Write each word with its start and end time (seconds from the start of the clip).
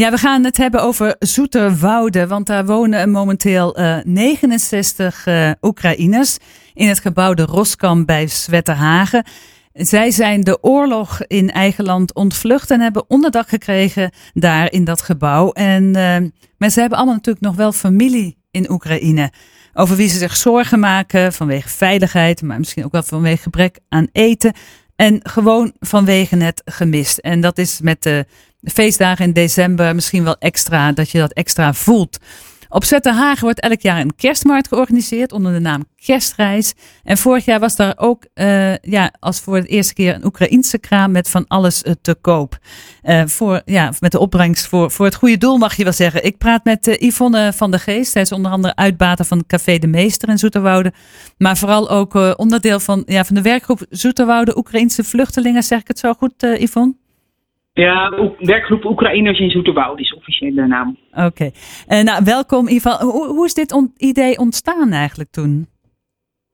Ja, 0.00 0.10
we 0.10 0.16
gaan 0.16 0.44
het 0.44 0.56
hebben 0.56 0.82
over 0.82 1.16
Zoeterwoude, 1.18 2.26
want 2.26 2.46
daar 2.46 2.66
wonen 2.66 3.10
momenteel 3.10 3.80
uh, 3.80 3.96
69 4.04 5.26
uh, 5.26 5.50
Oekraïners 5.62 6.36
in 6.74 6.88
het 6.88 7.00
gebouw 7.00 7.34
de 7.34 7.44
Roskam 7.44 8.04
bij 8.04 8.26
Zwetterhagen. 8.26 9.24
Zij 9.72 10.10
zijn 10.10 10.40
de 10.40 10.62
oorlog 10.62 11.22
in 11.26 11.50
eigen 11.50 11.84
land 11.84 12.14
ontvlucht 12.14 12.70
en 12.70 12.80
hebben 12.80 13.04
onderdak 13.08 13.48
gekregen 13.48 14.10
daar 14.32 14.72
in 14.72 14.84
dat 14.84 15.02
gebouw. 15.02 15.52
En, 15.52 15.84
uh, 15.84 16.16
maar 16.58 16.70
ze 16.70 16.80
hebben 16.80 16.98
allemaal 16.98 17.16
natuurlijk 17.16 17.44
nog 17.44 17.56
wel 17.56 17.72
familie 17.72 18.36
in 18.50 18.70
Oekraïne. 18.70 19.32
Over 19.74 19.96
wie 19.96 20.08
ze 20.08 20.18
zich 20.18 20.36
zorgen 20.36 20.78
maken 20.78 21.32
vanwege 21.32 21.68
veiligheid, 21.68 22.42
maar 22.42 22.58
misschien 22.58 22.84
ook 22.84 22.92
wel 22.92 23.02
vanwege 23.02 23.42
gebrek 23.42 23.78
aan 23.88 24.08
eten. 24.12 24.52
En 24.96 25.20
gewoon 25.22 25.72
vanwege 25.78 26.36
het 26.36 26.62
gemist. 26.64 27.18
En 27.18 27.40
dat 27.40 27.58
is 27.58 27.80
met 27.80 28.02
de 28.02 28.26
feestdagen 28.64 29.24
in 29.24 29.32
december 29.32 29.94
misschien 29.94 30.24
wel 30.24 30.38
extra, 30.38 30.92
dat 30.92 31.10
je 31.10 31.18
dat 31.18 31.32
extra 31.32 31.74
voelt. 31.74 32.18
Op 32.72 32.84
Zetterhagen 32.84 33.42
wordt 33.42 33.60
elk 33.60 33.80
jaar 33.80 34.00
een 34.00 34.16
kerstmarkt 34.16 34.68
georganiseerd 34.68 35.32
onder 35.32 35.52
de 35.52 35.60
naam 35.60 35.84
Kerstreis. 35.96 36.74
En 37.04 37.18
vorig 37.18 37.44
jaar 37.44 37.60
was 37.60 37.76
daar 37.76 37.92
ook, 37.96 38.26
uh, 38.34 38.76
ja, 38.76 39.12
als 39.18 39.40
voor 39.40 39.60
de 39.60 39.66
eerste 39.66 39.94
keer 39.94 40.14
een 40.14 40.24
Oekraïense 40.24 40.78
kraam 40.78 41.10
met 41.10 41.30
van 41.30 41.44
alles 41.46 41.82
uh, 41.82 41.92
te 42.02 42.14
koop. 42.14 42.58
Uh, 43.02 43.22
voor, 43.26 43.62
ja, 43.64 43.92
met 44.00 44.12
de 44.12 44.18
opbrengst 44.18 44.66
voor, 44.66 44.90
voor 44.90 45.06
het 45.06 45.14
goede 45.14 45.38
doel 45.38 45.58
mag 45.58 45.74
je 45.74 45.84
wel 45.84 45.92
zeggen. 45.92 46.24
Ik 46.24 46.38
praat 46.38 46.64
met 46.64 46.96
Yvonne 47.00 47.52
van 47.52 47.70
der 47.70 47.80
Geest. 47.80 48.12
Zij 48.12 48.22
is 48.22 48.32
onder 48.32 48.52
andere 48.52 48.76
uitbater 48.76 49.24
van 49.24 49.46
Café 49.46 49.78
de 49.78 49.86
Meester 49.86 50.28
in 50.28 50.38
Zoeterwoude. 50.38 50.92
Maar 51.38 51.56
vooral 51.56 51.90
ook 51.90 52.14
onderdeel 52.36 52.80
van, 52.80 53.02
ja, 53.06 53.24
van 53.24 53.34
de 53.34 53.42
werkgroep 53.42 53.86
Zoeterwoude 53.88 54.56
Oekraïense 54.56 55.04
vluchtelingen. 55.04 55.62
Zeg 55.62 55.80
ik 55.80 55.88
het 55.88 55.98
zo 55.98 56.12
goed, 56.12 56.34
Yvonne? 56.38 56.99
Ja, 57.80 58.12
werkgroep 58.38 58.84
Oekraïners 58.84 59.38
in 59.38 59.50
Zoeterwoude 59.50 60.02
is 60.02 60.14
officiële 60.14 60.66
naam. 60.66 60.96
Oké. 61.10 61.24
Okay. 61.24 61.52
Uh, 61.88 62.04
nou, 62.04 62.24
welkom 62.24 62.68
Ivan. 62.68 62.96
Hoe, 63.00 63.26
hoe 63.26 63.44
is 63.44 63.54
dit 63.54 63.88
idee 63.96 64.38
ontstaan 64.38 64.92
eigenlijk 64.92 65.30
toen? 65.30 65.66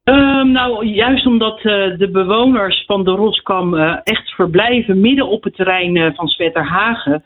Um, 0.05 0.51
nou, 0.53 0.87
juist 0.87 1.27
omdat 1.27 1.57
uh, 1.59 1.99
de 1.99 2.09
bewoners 2.13 2.85
van 2.87 3.05
de 3.05 3.11
Roskam 3.11 3.75
uh, 3.75 3.97
echt 4.03 4.31
verblijven 4.35 5.01
midden 5.01 5.29
op 5.29 5.45
het 5.45 5.55
terrein 5.55 6.15
van 6.15 6.29
Zwetterhagen, 6.29 7.25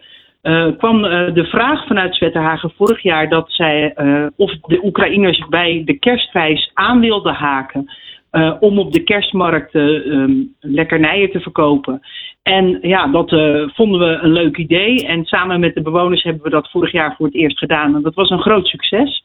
kwam 0.78 1.02
de 1.34 1.46
vraag 1.50 1.86
vanuit 1.86 2.16
Zwetterhagen 2.16 2.72
vorig 2.76 3.02
jaar 3.02 3.28
dat 3.28 3.52
zij 3.52 3.94
of 4.36 4.52
de 4.52 4.84
Oekraïners 4.84 5.48
bij 5.48 5.82
de 5.84 5.98
kerstreis 5.98 6.70
aan 6.74 7.00
wilden 7.00 7.34
haken. 7.34 7.90
Uh, 8.32 8.56
om 8.60 8.78
op 8.78 8.92
de 8.92 9.02
kerstmarkt 9.02 9.74
uh, 9.74 9.82
um, 10.06 10.54
lekkernijen 10.60 11.30
te 11.30 11.40
verkopen. 11.40 12.00
En 12.42 12.78
ja, 12.82 13.06
dat 13.06 13.32
uh, 13.32 13.68
vonden 13.68 14.00
we 14.00 14.18
een 14.22 14.32
leuk 14.32 14.56
idee. 14.56 15.06
En 15.06 15.24
samen 15.24 15.60
met 15.60 15.74
de 15.74 15.82
bewoners 15.82 16.22
hebben 16.22 16.42
we 16.42 16.50
dat 16.50 16.70
vorig 16.70 16.92
jaar 16.92 17.14
voor 17.16 17.26
het 17.26 17.34
eerst 17.34 17.58
gedaan. 17.58 17.94
En 17.94 18.02
dat 18.02 18.14
was 18.14 18.30
een 18.30 18.40
groot 18.40 18.66
succes. 18.66 19.24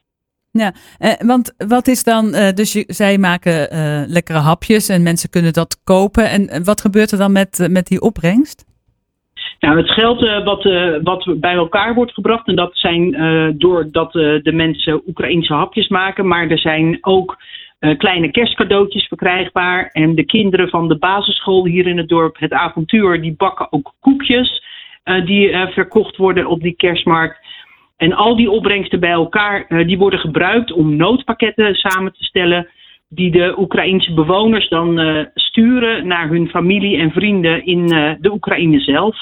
Ja, 0.52 0.73
want 1.25 1.53
wat 1.67 1.88
is 1.88 2.03
dan, 2.03 2.31
dus 2.31 2.73
je, 2.73 2.84
zij 2.88 3.17
maken 3.17 3.67
lekkere 4.08 4.39
hapjes 4.39 4.89
en 4.89 5.03
mensen 5.03 5.30
kunnen 5.30 5.53
dat 5.53 5.81
kopen. 5.84 6.30
En 6.30 6.64
wat 6.64 6.81
gebeurt 6.81 7.12
er 7.12 7.17
dan 7.17 7.31
met, 7.31 7.67
met 7.72 7.88
die 7.88 8.02
opbrengst? 8.02 8.66
Nou, 9.59 9.78
het 9.78 9.90
geld 9.90 10.23
uh, 10.23 10.44
wat, 10.44 10.66
uh, 10.66 10.95
wat 11.03 11.34
bij 11.40 11.53
elkaar 11.53 11.94
wordt 11.94 12.14
gebracht, 12.14 12.47
en 12.47 12.56
dat 12.56 12.78
zijn 12.78 13.14
uh, 13.14 13.50
doordat 13.53 14.12
de 14.12 14.52
mensen 14.53 15.02
Oekraïnse 15.08 15.53
hapjes 15.53 15.88
maken, 15.88 16.28
maar 16.28 16.50
er 16.50 16.59
zijn 16.59 16.97
ook 17.02 17.38
uh, 17.80 17.98
kleine 17.98 18.31
kerstcadeautjes 18.31 19.08
verkrijgbaar. 19.08 19.90
En 19.92 20.16
de 20.16 20.26
kinderen 20.26 20.70
van 20.70 20.88
de 20.88 20.98
basisschool 20.98 21.66
hier 21.66 21.88
in 21.88 21.98
het 21.98 22.09
dorp, 22.09 22.40
het 22.40 22.52
avontuur, 22.52 23.22
die 23.22 23.36
bakken 23.38 23.72
ook 23.72 23.94
koekjes 24.00 24.64
uh, 25.04 25.26
die 25.26 25.50
uh, 25.50 25.68
verkocht 25.68 26.18
worden 26.18 26.46
op 26.46 26.62
die 26.62 26.76
kerstmarkt. 26.76 27.40
En 27.98 28.14
al 28.14 28.36
die 28.36 28.52
opbrengsten 28.52 29.00
bij 29.00 29.12
elkaar, 29.12 29.86
die 29.86 29.98
worden 29.98 30.20
gebruikt 30.20 30.72
om 30.72 30.96
noodpakketten 30.96 31.76
samen 31.76 32.14
te 32.14 32.23
stellen. 32.23 32.68
Die 33.09 33.31
de 33.31 33.56
Oekraïense 33.59 34.14
bewoners 34.14 34.70
dan 34.70 35.00
sturen 35.34 36.08
naar 36.08 36.30
hun 36.30 36.47
familie 36.50 36.97
en 36.97 37.12
vrienden 37.12 37.66
in 37.66 37.88
de 38.22 38.31
Oekraïne 38.31 38.80
zelf. 38.80 39.18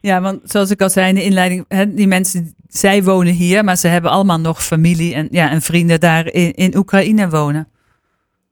Ja, 0.00 0.20
want 0.20 0.40
zoals 0.50 0.70
ik 0.70 0.80
al 0.80 0.90
zei 0.90 1.08
in 1.08 1.14
de 1.14 1.24
inleiding, 1.24 1.64
hè, 1.68 1.94
die 1.94 2.06
mensen, 2.06 2.54
zij 2.66 3.02
wonen 3.02 3.32
hier, 3.32 3.64
maar 3.64 3.76
ze 3.76 3.88
hebben 3.88 4.10
allemaal 4.10 4.40
nog 4.40 4.62
familie 4.62 5.14
en, 5.14 5.28
ja, 5.30 5.50
en 5.50 5.60
vrienden 5.60 6.00
daar 6.00 6.26
in, 6.26 6.52
in 6.52 6.76
Oekraïne 6.76 7.28
wonen. 7.28 7.68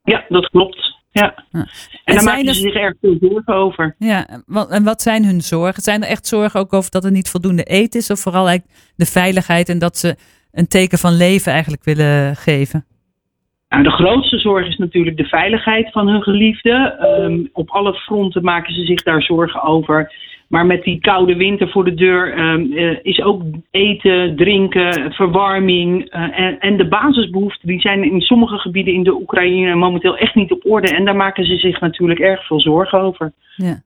Ja, 0.03 0.25
dat 0.29 0.49
klopt. 0.49 0.93
Ja. 1.11 1.45
En, 1.51 1.69
en 2.05 2.15
daar 2.15 2.25
maken 2.25 2.55
ze 2.55 2.61
zich 2.61 2.75
erg 2.75 2.95
veel 3.01 3.17
zorgen 3.21 3.55
over. 3.55 3.95
Ja, 3.99 4.27
en 4.69 4.85
wat 4.85 5.03
zijn 5.03 5.25
hun 5.25 5.41
zorgen? 5.41 5.83
Zijn 5.83 6.03
er 6.03 6.09
echt 6.09 6.27
zorgen 6.27 6.61
ook 6.61 6.73
over 6.73 6.91
dat 6.91 7.05
er 7.05 7.11
niet 7.11 7.31
voldoende 7.31 7.63
eten 7.63 8.01
is? 8.01 8.11
Of 8.11 8.21
vooral 8.21 8.49
eigenlijk 8.49 8.79
de 8.97 9.07
veiligheid 9.07 9.69
en 9.69 9.79
dat 9.79 9.99
ze 9.99 10.17
een 10.53 10.69
teken 10.69 10.99
van 10.99 11.17
leven 11.17 11.53
eigenlijk 11.53 11.85
willen 11.85 12.37
geven? 12.37 12.85
Nou, 13.69 13.83
de 13.83 13.91
grootste 13.91 14.39
zorg 14.39 14.67
is 14.67 14.77
natuurlijk 14.77 15.17
de 15.17 15.25
veiligheid 15.25 15.93
van 15.93 16.09
hun 16.09 16.23
geliefden. 16.23 17.05
Um, 17.23 17.49
op 17.53 17.71
alle 17.71 17.95
fronten 17.95 18.43
maken 18.43 18.75
ze 18.75 18.85
zich 18.85 19.03
daar 19.03 19.23
zorgen 19.23 19.63
over. 19.63 20.13
Maar 20.49 20.67
met 20.67 20.83
die 20.83 21.01
koude 21.01 21.37
winter 21.37 21.69
voor 21.69 21.85
de 21.85 21.95
deur 21.95 22.39
um, 22.39 22.73
uh, 22.73 22.99
is 23.03 23.21
ook 23.23 23.43
eten, 23.71 24.37
drinken, 24.37 25.13
verwarming 25.13 26.15
uh, 26.15 26.65
en, 26.65 26.77
de 26.77 26.89
basisbehoeften 26.89 27.69
die 27.69 27.81
zijn 27.81 28.05
in 28.13 28.21
sommige 28.21 28.59
gebieden 28.59 28.95
in 28.95 29.03
de 29.03 29.15
Oekraïne 29.15 29.75
momenteel 29.75 30.17
echt 30.17 30.35
niet 30.35 30.53
op 30.53 30.67
orde. 30.67 30.89
En 30.89 31.05
daar 31.05 31.17
maken 31.17 31.45
ze 31.45 31.57
zich 31.57 31.81
natuurlijk 31.81 32.21
erg 32.21 32.47
veel 32.47 32.61
zorgen 32.61 33.01
over. 33.01 33.33
Ja. 33.57 33.83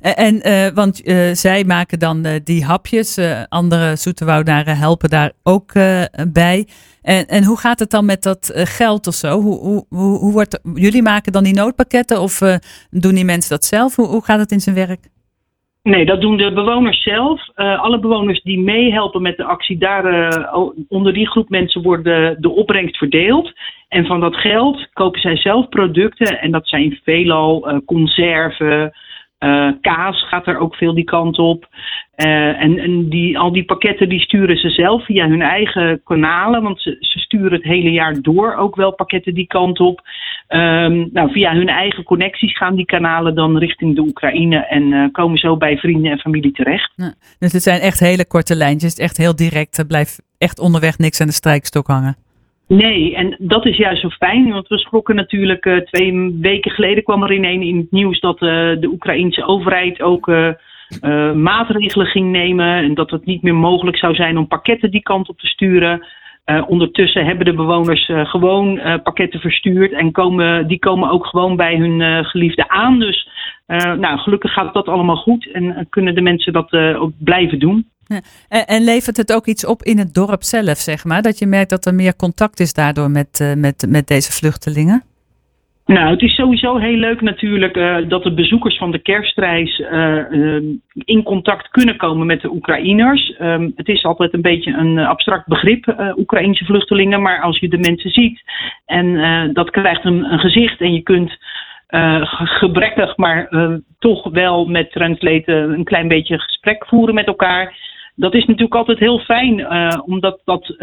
En, 0.00 0.48
uh, 0.48 0.68
want 0.74 0.96
zij 1.32 1.64
maken 1.64 1.98
dan 1.98 2.26
die 2.44 2.64
hapjes, 2.64 3.18
andere 3.48 3.96
zoeterwoudaren 3.96 4.76
helpen 4.76 5.10
daar 5.10 5.32
ook 5.42 5.72
bij. 6.32 6.66
En, 7.02 7.26
en 7.26 7.44
hoe 7.44 7.58
gaat 7.58 7.78
het 7.78 7.90
dan 7.90 8.04
met 8.04 8.22
dat 8.22 8.50
geld 8.54 9.06
of 9.06 9.14
zo? 9.14 9.40
Hoe, 9.40 9.58
hoe, 9.88 10.18
hoe 10.18 10.32
wordt, 10.32 10.60
jullie 10.74 11.02
maken 11.02 11.32
dan 11.32 11.44
die 11.44 11.54
noodpakketten 11.54 12.20
of 12.20 12.40
doen 12.90 13.14
die 13.14 13.24
mensen 13.24 13.50
dat 13.50 13.64
zelf? 13.64 13.96
Hoe, 13.96 14.06
hoe 14.06 14.24
gaat 14.24 14.38
het 14.38 14.52
in 14.52 14.60
zijn 14.60 14.74
werk? 14.74 15.08
Nee, 15.82 16.04
dat 16.04 16.20
doen 16.20 16.36
de 16.36 16.52
bewoners 16.52 17.02
zelf. 17.02 17.48
Uh, 17.56 17.82
alle 17.82 17.98
bewoners 17.98 18.42
die 18.42 18.58
meehelpen 18.58 19.22
met 19.22 19.36
de 19.36 19.44
actie, 19.44 19.78
daar 19.78 20.32
uh, 20.32 20.68
onder 20.88 21.12
die 21.12 21.28
groep 21.28 21.48
mensen 21.48 21.82
worden 21.82 22.40
de 22.40 22.50
opbrengst 22.50 22.96
verdeeld. 22.96 23.52
En 23.88 24.06
van 24.06 24.20
dat 24.20 24.36
geld 24.36 24.88
kopen 24.92 25.20
zij 25.20 25.36
zelf 25.36 25.68
producten. 25.68 26.40
En 26.40 26.50
dat 26.50 26.68
zijn 26.68 27.00
veelal 27.04 27.70
uh, 27.70 27.78
conserven, 27.86 28.92
kaas 29.80 30.28
gaat 30.28 30.46
er 30.46 30.58
ook 30.58 30.74
veel 30.74 30.94
die 30.94 31.04
kant 31.04 31.38
op. 31.38 31.68
en 32.14 32.78
en 32.78 33.08
die, 33.08 33.38
al 33.38 33.52
die 33.52 33.64
pakketten 33.64 34.08
die 34.08 34.20
sturen 34.20 34.56
ze 34.56 34.68
zelf 34.68 35.04
via 35.04 35.28
hun 35.28 35.42
eigen 35.42 36.00
kanalen. 36.04 36.62
Want 36.62 36.80
ze, 36.80 36.96
ze 37.00 37.18
sturen 37.18 37.52
het 37.52 37.62
hele 37.62 37.90
jaar 37.90 38.22
door 38.22 38.54
ook 38.54 38.76
wel 38.76 38.94
pakketten 38.94 39.34
die 39.34 39.46
kant 39.46 39.80
op. 39.80 40.00
Um, 40.48 41.10
nou, 41.12 41.32
via 41.32 41.54
hun 41.54 41.68
eigen 41.68 42.04
connecties 42.04 42.56
gaan 42.56 42.74
die 42.74 42.84
kanalen 42.84 43.34
dan 43.34 43.58
richting 43.58 43.94
de 43.94 44.00
Oekraïne 44.00 44.56
en 44.56 44.82
uh, 44.82 45.04
komen 45.12 45.38
zo 45.38 45.56
bij 45.56 45.76
vrienden 45.76 46.10
en 46.10 46.18
familie 46.18 46.52
terecht. 46.52 46.92
Dus 47.38 47.52
het 47.52 47.62
zijn 47.62 47.80
echt 47.80 48.00
hele 48.00 48.26
korte 48.26 48.56
lijntjes, 48.56 48.94
echt 48.94 49.16
heel 49.16 49.36
direct. 49.36 49.78
Er 49.78 49.86
blijft 49.86 50.22
echt 50.38 50.58
onderweg 50.58 50.98
niks 50.98 51.20
aan 51.20 51.26
de 51.26 51.32
strijkstok 51.32 51.86
hangen. 51.86 52.16
Nee, 52.76 53.16
en 53.16 53.36
dat 53.38 53.66
is 53.66 53.76
juist 53.76 54.00
zo 54.00 54.08
fijn, 54.08 54.52
want 54.52 54.68
we 54.68 54.78
schrokken 54.78 55.14
natuurlijk 55.14 55.64
uh, 55.64 55.76
twee 55.76 56.36
weken 56.40 56.70
geleden 56.70 57.02
kwam 57.02 57.22
er 57.22 57.32
ineen 57.32 57.62
in 57.62 57.76
het 57.76 57.90
nieuws 57.90 58.20
dat 58.20 58.34
uh, 58.34 58.48
de 58.80 58.88
Oekraïense 58.92 59.44
overheid 59.44 60.02
ook 60.02 60.32
maatregelen 61.34 62.06
ging 62.06 62.30
nemen 62.30 62.66
en 62.66 62.94
dat 62.94 63.10
het 63.10 63.24
niet 63.24 63.42
meer 63.42 63.54
mogelijk 63.54 63.96
zou 63.96 64.14
zijn 64.14 64.38
om 64.38 64.46
pakketten 64.46 64.90
die 64.90 65.02
kant 65.02 65.28
op 65.28 65.38
te 65.38 65.46
sturen. 65.46 66.06
Ondertussen 66.66 67.24
hebben 67.24 67.44
de 67.44 67.54
bewoners 67.54 68.10
gewoon 68.12 68.80
pakketten 69.02 69.40
verstuurd 69.40 69.92
en 69.92 70.12
komen, 70.12 70.66
die 70.66 70.78
komen 70.78 71.10
ook 71.10 71.26
gewoon 71.26 71.56
bij 71.56 71.76
hun 71.76 72.24
geliefde 72.24 72.68
aan. 72.68 72.98
Dus 72.98 73.28
nou, 73.98 74.18
gelukkig 74.18 74.52
gaat 74.52 74.74
dat 74.74 74.88
allemaal 74.88 75.16
goed 75.16 75.50
en 75.52 75.86
kunnen 75.90 76.14
de 76.14 76.20
mensen 76.22 76.52
dat 76.52 76.72
ook 76.72 77.12
blijven 77.18 77.58
doen. 77.58 77.89
En, 78.48 78.66
en, 78.66 78.84
levert 78.84 79.16
het 79.16 79.32
ook 79.32 79.46
iets 79.46 79.66
op 79.66 79.82
in 79.82 79.98
het 79.98 80.14
dorp 80.14 80.42
zelf, 80.42 80.78
zeg 80.78 81.04
maar? 81.04 81.22
Dat 81.22 81.38
je 81.38 81.46
merkt 81.46 81.70
dat 81.70 81.86
er 81.86 81.94
meer 81.94 82.16
contact 82.16 82.60
is 82.60 82.74
daardoor 82.74 83.10
met, 83.10 83.54
met, 83.56 83.86
met 83.88 84.06
deze 84.06 84.32
vluchtelingen? 84.32 85.02
Nou, 85.90 86.10
het 86.10 86.22
is 86.22 86.34
sowieso 86.34 86.76
heel 86.76 86.96
leuk 86.96 87.20
natuurlijk 87.20 87.76
uh, 87.76 87.96
dat 88.08 88.22
de 88.22 88.34
bezoekers 88.34 88.78
van 88.78 88.90
de 88.90 88.98
kerstreis 88.98 89.78
uh, 89.78 90.30
uh, 90.30 90.62
in 90.94 91.22
contact 91.22 91.68
kunnen 91.68 91.96
komen 91.96 92.26
met 92.26 92.40
de 92.40 92.52
Oekraïners. 92.52 93.34
Um, 93.40 93.72
het 93.76 93.88
is 93.88 94.04
altijd 94.04 94.34
een 94.34 94.42
beetje 94.42 94.72
een 94.72 94.98
abstract 94.98 95.46
begrip, 95.46 95.94
Oekraïnse 96.16 96.64
vluchtelingen. 96.64 97.22
Maar 97.22 97.40
als 97.40 97.58
je 97.58 97.68
de 97.68 97.78
mensen 97.78 98.10
ziet 98.10 98.40
en 98.86 99.14
dat 99.52 99.70
krijgt 99.70 100.04
een, 100.04 100.32
een, 100.32 100.38
gezicht 100.38 100.80
en 100.80 100.92
je 100.92 101.02
kunt 101.02 101.38
gebrekkig, 102.34 103.16
maar 103.16 103.48
toch 103.98 104.30
wel 104.30 104.66
met 104.66 104.92
translate 104.92 105.52
een 105.52 105.84
klein 105.84 106.08
beetje 106.08 106.38
gesprek 106.38 106.86
voeren 106.86 107.14
met 107.14 107.26
elkaar. 107.26 107.89
Dat 108.20 108.34
is 108.34 108.44
natuurlijk 108.44 108.74
altijd 108.74 108.98
heel 108.98 109.18
fijn, 109.18 109.70
omdat 110.02 110.40
dat 110.44 110.76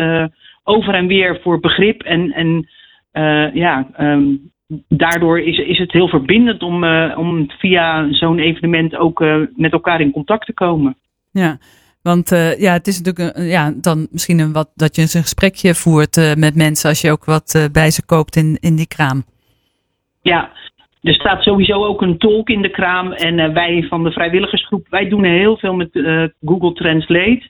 over 0.64 0.94
en 0.94 1.08
weer 1.08 1.40
voor 1.44 1.60
begrip 1.60 2.02
en, 2.02 2.32
en 2.32 2.70
ja, 3.54 3.88
um, 4.00 4.52
daardoor 4.88 5.40
is, 5.40 5.58
is 5.58 5.78
het 5.78 5.92
heel 5.92 6.08
verbindend 6.08 6.64
om, 6.64 6.84
om 7.16 7.50
via 7.60 8.14
zo'n 8.14 8.40
evenement 8.40 8.96
ook 8.96 9.20
met 9.56 9.72
elkaar 9.72 10.02
in 10.02 10.12
contact 10.12 10.46
te 10.46 10.54
komen. 10.54 10.98
Ja, 11.32 11.58
Want 12.02 12.30
ja, 12.58 12.74
het 12.74 12.88
is 12.88 13.02
natuurlijk 13.02 13.38
een, 13.38 13.46
ja, 13.46 13.74
dan 13.82 14.08
misschien 14.12 14.40
een 14.40 14.54
wat 14.54 14.72
dat 14.76 14.96
je 14.96 15.02
een 15.02 15.08
gesprekje 15.08 15.76
voert 15.76 16.36
met 16.38 16.56
mensen 16.56 16.90
als 16.90 17.02
je 17.02 17.12
ook 17.12 17.26
wat 17.26 17.70
bij 17.72 17.92
ze 17.92 18.06
koopt 18.06 18.36
in, 18.36 18.58
in 18.60 18.76
die 18.76 18.88
kraam. 18.88 19.24
Ja, 20.22 20.52
er 21.02 21.14
staat 21.14 21.44
sowieso 21.44 21.86
ook 21.86 22.02
een 22.02 22.18
tolk 22.18 22.50
in 22.50 22.62
de 22.62 22.70
kraam. 22.70 23.12
En 23.12 23.54
wij 23.54 23.86
van 23.90 24.04
de 24.04 24.12
vrijwilligersgroep, 24.12 24.88
wij 24.90 25.10
doen 25.10 25.24
heel 25.24 25.58
veel 25.58 25.74
met 25.74 25.90
Google 26.46 26.74
Translate. 26.74 27.42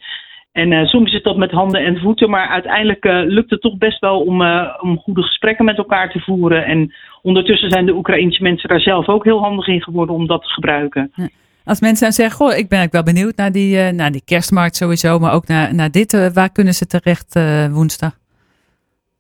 En 0.52 0.72
uh, 0.72 0.86
soms 0.86 1.14
is 1.14 1.24
dat 1.24 1.38
met 1.38 1.52
handen 1.52 1.86
en 1.86 2.00
voeten, 2.00 2.30
maar 2.30 2.48
uiteindelijk 2.48 3.04
lukt 3.06 3.50
het 3.50 3.62
toch 3.62 3.78
best 3.78 4.00
wel 4.00 4.22
om, 4.22 4.42
om 4.82 4.98
goede 4.98 5.24
gesprekken 5.24 5.66
met 5.66 5.78
elkaar 5.78 6.12
te 6.12 6.20
voeren. 6.20 6.66
En 6.66 6.94
ondertussen 7.22 7.70
zijn 7.70 7.86
de 7.86 7.96
Oekraïnse 7.96 8.44
mensen 8.44 8.70
daar 8.70 8.80
zelf 8.80 9.08
ook 9.08 9.24
heel 9.24 9.40
handig 9.40 9.68
in 9.68 9.82
geworden 9.82 10.16
om 10.16 10.28
dat 10.28 10.42
te 10.42 10.50
gebruiken. 10.50 11.12
Als 11.66 11.82
mensen 11.82 12.04
dan 12.04 12.14
zeggen, 12.14 12.36
goh, 12.36 12.58
ik 12.58 12.70
ben 12.70 12.78
eigenlijk 12.78 13.06
wel 13.06 13.14
benieuwd 13.14 13.36
naar 13.36 13.52
die, 13.52 13.92
naar 13.92 14.12
die 14.12 14.24
kerstmarkt 14.26 14.76
sowieso, 14.76 15.20
maar 15.20 15.34
ook 15.34 15.48
naar, 15.48 15.76
naar 15.76 15.92
dit, 15.92 16.32
waar 16.34 16.52
kunnen 16.52 16.74
ze 16.74 16.86
terecht 16.86 17.40
woensdag? 17.72 18.18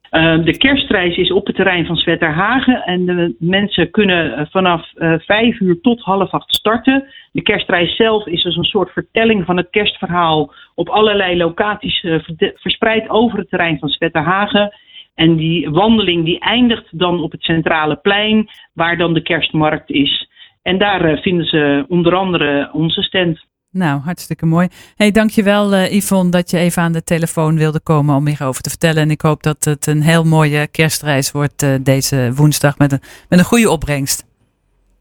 Ehm, 0.09 0.43
de 0.43 0.57
kerstreis 0.57 1.17
is 1.17 1.31
op 1.31 1.47
het 1.47 1.55
terrein 1.55 1.85
van 1.85 1.95
Zwetterhagen 1.95 2.83
en 2.83 3.05
de 3.05 3.35
mensen 3.39 3.91
kunnen 3.91 4.33
eh, 4.33 4.45
vanaf 4.49 4.91
uh, 4.95 5.13
vijf 5.17 5.59
uur 5.59 5.81
tot 5.81 6.01
half 6.01 6.31
acht 6.31 6.55
starten. 6.55 7.07
De 7.31 7.41
kerstreis 7.41 7.95
zelf 7.95 8.25
is 8.25 8.43
dus 8.43 8.55
een 8.55 8.63
soort 8.63 8.91
vertelling 8.91 9.45
van 9.45 9.57
het 9.57 9.69
kerstverhaal 9.69 10.53
op 10.75 10.89
allerlei 10.89 11.37
locaties 11.37 12.03
uh, 12.03 12.19
verspreid 12.55 13.09
over 13.09 13.37
het 13.37 13.49
terrein 13.49 13.79
van 13.79 13.89
Zwetterhagen. 13.89 14.73
En 15.15 15.35
die 15.35 15.69
wandeling 15.69 16.25
die 16.25 16.39
eindigt 16.39 16.99
dan 16.99 17.21
op 17.21 17.31
het 17.31 17.43
centrale 17.43 17.95
plein, 17.95 18.49
waar 18.73 18.97
dan 18.97 19.13
de 19.13 19.21
kerstmarkt 19.21 19.89
is. 19.89 20.29
En 20.61 20.77
daar 20.77 21.19
vinden 21.19 21.45
ze 21.45 21.85
onder 21.87 22.15
andere 22.15 22.69
onze 22.73 23.01
stand. 23.01 23.45
Nou, 23.71 24.01
hartstikke 24.01 24.45
mooi. 24.45 24.67
Hey, 24.95 25.11
dankjewel 25.11 25.73
uh, 25.73 25.91
Yvonne 25.93 26.31
dat 26.31 26.49
je 26.49 26.57
even 26.57 26.81
aan 26.81 26.91
de 26.91 27.03
telefoon 27.03 27.57
wilde 27.57 27.79
komen 27.79 28.15
om 28.15 28.27
hierover 28.27 28.61
te 28.61 28.69
vertellen. 28.69 29.01
En 29.01 29.11
ik 29.11 29.21
hoop 29.21 29.43
dat 29.43 29.63
het 29.63 29.87
een 29.87 30.01
heel 30.01 30.23
mooie 30.23 30.67
kerstreis 30.67 31.31
wordt 31.31 31.63
uh, 31.63 31.75
deze 31.81 32.31
woensdag 32.35 32.77
met 32.77 32.91
een, 32.91 33.01
met 33.29 33.39
een 33.39 33.45
goede 33.45 33.69
opbrengst. 33.69 34.26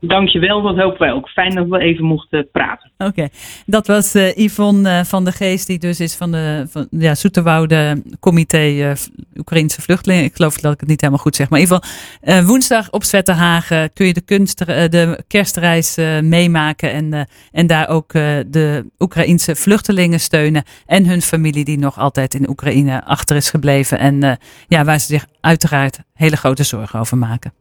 Dankjewel, 0.01 0.63
dat 0.63 0.77
hopen 0.77 0.99
wij 0.99 1.13
ook. 1.13 1.29
Fijn 1.29 1.55
dat 1.55 1.67
we 1.67 1.79
even 1.79 2.05
mochten 2.05 2.49
praten. 2.53 2.91
Oké, 2.99 3.29
dat 3.67 3.87
was 3.87 4.15
uh, 4.15 4.37
Yvonne 4.37 4.91
uh, 4.91 5.05
van 5.05 5.25
de 5.25 5.33
Geest, 5.33 5.67
die 5.67 5.79
dus 5.79 6.01
is 6.01 6.15
van 6.15 6.33
de 6.33 6.67
van, 6.71 6.87
ja, 6.91 7.15
Zoeterwoude 7.15 8.03
Comité 8.21 8.69
uh, 8.69 8.93
Oekraïnse 9.37 9.83
Vluchtelingen. 9.83 10.25
Ik 10.25 10.35
geloof 10.35 10.57
dat 10.57 10.73
ik 10.73 10.81
het 10.81 10.89
niet 10.89 11.01
helemaal 11.01 11.23
goed 11.23 11.37
zeg. 11.37 11.49
Maar 11.49 11.61
in 11.61 11.65
ieder 11.65 11.81
geval, 12.23 12.45
woensdag 12.45 12.91
op 12.91 13.05
Zwetterhagen 13.05 13.93
kun 13.93 14.07
je 14.07 14.13
de, 14.13 14.21
kunst, 14.21 14.67
de 14.67 15.25
kerstreis 15.27 15.97
meemaken. 16.21 16.93
En, 16.93 17.29
en 17.53 17.67
daar 17.67 17.89
ook 17.89 18.13
de 18.47 18.91
Oekraïense 18.99 19.57
vluchtelingen 19.57 20.21
steunen. 20.21 20.65
En 20.87 21.07
hun 21.07 21.23
familie 21.23 21.65
die 21.65 21.79
nog 21.79 21.99
altijd 21.99 22.35
in 22.35 22.49
Oekraïne 22.49 23.05
achter 23.05 23.37
is 23.37 23.51
gebleven. 23.51 23.99
En 23.99 24.39
ja, 24.69 24.85
waar 24.85 25.01
ze 25.01 25.07
zich 25.07 25.27
uiteraard 25.41 25.99
hele 26.15 26.37
grote 26.37 26.63
zorgen 26.63 27.01
over 27.01 27.19
maken. 27.19 27.53